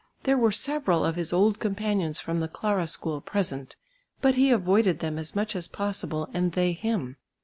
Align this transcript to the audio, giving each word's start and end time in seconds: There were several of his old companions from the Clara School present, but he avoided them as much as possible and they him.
There 0.23 0.35
were 0.35 0.51
several 0.51 1.05
of 1.05 1.15
his 1.15 1.31
old 1.31 1.59
companions 1.59 2.19
from 2.19 2.39
the 2.39 2.47
Clara 2.47 2.87
School 2.87 3.21
present, 3.21 3.75
but 4.19 4.33
he 4.33 4.49
avoided 4.49 4.97
them 4.97 5.19
as 5.19 5.35
much 5.35 5.55
as 5.55 5.67
possible 5.67 6.27
and 6.33 6.53
they 6.53 6.73
him. 6.73 7.17